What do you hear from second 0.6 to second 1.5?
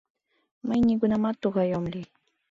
Мый нигунамат